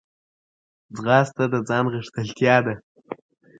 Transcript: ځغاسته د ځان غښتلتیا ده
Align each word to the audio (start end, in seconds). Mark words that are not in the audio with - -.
ځغاسته 0.95 1.43
د 1.51 1.55
ځان 1.67 1.85
غښتلتیا 1.93 2.57
ده 2.65 2.73